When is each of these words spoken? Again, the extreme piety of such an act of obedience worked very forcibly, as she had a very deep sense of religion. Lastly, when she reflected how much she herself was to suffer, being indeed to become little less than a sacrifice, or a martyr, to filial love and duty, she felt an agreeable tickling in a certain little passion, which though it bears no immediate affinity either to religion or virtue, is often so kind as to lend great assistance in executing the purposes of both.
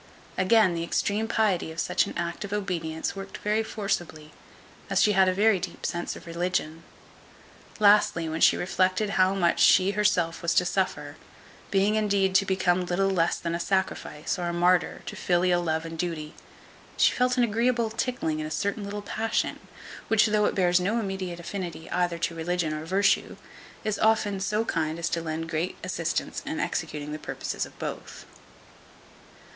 Again, 0.35 0.73
the 0.73 0.83
extreme 0.83 1.27
piety 1.27 1.71
of 1.71 1.79
such 1.79 2.07
an 2.07 2.15
act 2.17 2.43
of 2.43 2.51
obedience 2.51 3.15
worked 3.15 3.37
very 3.37 3.61
forcibly, 3.61 4.31
as 4.89 4.99
she 5.03 5.11
had 5.11 5.29
a 5.29 5.31
very 5.31 5.59
deep 5.59 5.85
sense 5.85 6.15
of 6.15 6.25
religion. 6.25 6.81
Lastly, 7.77 8.27
when 8.27 8.41
she 8.41 8.57
reflected 8.57 9.11
how 9.11 9.35
much 9.35 9.59
she 9.59 9.91
herself 9.91 10.41
was 10.41 10.55
to 10.55 10.65
suffer, 10.65 11.17
being 11.69 11.93
indeed 11.93 12.33
to 12.33 12.47
become 12.47 12.83
little 12.87 13.11
less 13.11 13.37
than 13.37 13.53
a 13.53 13.59
sacrifice, 13.59 14.39
or 14.39 14.47
a 14.47 14.53
martyr, 14.53 15.03
to 15.05 15.15
filial 15.15 15.61
love 15.61 15.85
and 15.85 15.99
duty, 15.99 16.33
she 16.97 17.11
felt 17.11 17.37
an 17.37 17.43
agreeable 17.43 17.91
tickling 17.91 18.39
in 18.39 18.47
a 18.47 18.49
certain 18.49 18.83
little 18.83 19.03
passion, 19.03 19.59
which 20.07 20.25
though 20.25 20.45
it 20.45 20.55
bears 20.55 20.79
no 20.79 20.99
immediate 20.99 21.39
affinity 21.39 21.87
either 21.91 22.17
to 22.17 22.33
religion 22.33 22.73
or 22.73 22.85
virtue, 22.87 23.37
is 23.83 23.99
often 23.99 24.39
so 24.39 24.65
kind 24.65 24.97
as 24.97 25.09
to 25.09 25.21
lend 25.21 25.47
great 25.47 25.77
assistance 25.83 26.41
in 26.43 26.59
executing 26.59 27.11
the 27.11 27.19
purposes 27.19 27.67
of 27.67 27.77
both. 27.77 28.25